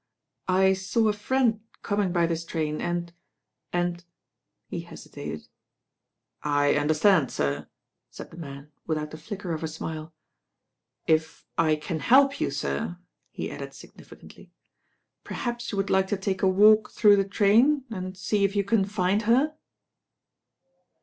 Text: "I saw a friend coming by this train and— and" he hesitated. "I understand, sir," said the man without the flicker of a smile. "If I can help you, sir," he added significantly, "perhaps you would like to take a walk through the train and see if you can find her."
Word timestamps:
"I 0.47 0.73
saw 0.73 1.09
a 1.09 1.13
friend 1.13 1.59
coming 1.83 2.11
by 2.11 2.25
this 2.25 2.43
train 2.43 2.81
and— 2.81 3.13
and" 3.71 4.03
he 4.71 4.79
hesitated. 4.79 5.47
"I 6.41 6.73
understand, 6.73 7.29
sir," 7.31 7.67
said 8.09 8.31
the 8.31 8.37
man 8.37 8.71
without 8.87 9.11
the 9.11 9.19
flicker 9.19 9.53
of 9.53 9.61
a 9.63 9.67
smile. 9.67 10.11
"If 11.05 11.45
I 11.55 11.75
can 11.75 11.99
help 11.99 12.41
you, 12.41 12.49
sir," 12.49 12.97
he 13.29 13.51
added 13.51 13.75
significantly, 13.75 14.49
"perhaps 15.23 15.71
you 15.71 15.77
would 15.77 15.91
like 15.91 16.07
to 16.07 16.17
take 16.17 16.41
a 16.41 16.47
walk 16.47 16.89
through 16.89 17.17
the 17.17 17.23
train 17.23 17.83
and 17.91 18.17
see 18.17 18.43
if 18.43 18.55
you 18.55 18.63
can 18.63 18.85
find 18.85 19.21
her." 19.29 19.55